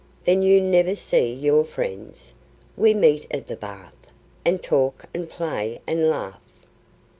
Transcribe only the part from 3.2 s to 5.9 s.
at the bath, and talk and play